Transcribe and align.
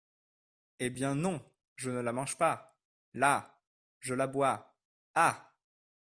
Eh, 0.79 0.89
bien 0.89 1.13
non! 1.13 1.39
je 1.75 1.91
ne 1.91 1.99
la 1.99 2.11
mange 2.11 2.35
pas! 2.39 2.75
là! 3.13 3.61
je 3.99 4.15
la 4.15 4.25
bois! 4.25 4.75
ah! 5.13 5.53